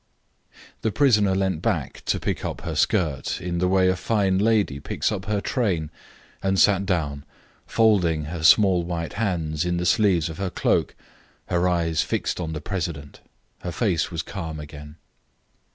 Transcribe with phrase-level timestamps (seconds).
[0.81, 4.79] The prisoner leant back to pick up her skirt in the way a fine lady
[4.79, 5.91] picks up her train,
[6.41, 7.23] and sat down,
[7.67, 10.95] folding her small white hands in the sleeves of her cloak,
[11.49, 13.19] her eyes fixed on the president.
[13.59, 14.95] Her face was calm again.